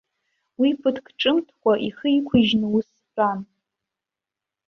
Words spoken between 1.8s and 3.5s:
ихы иқәыжьны ус дтәан.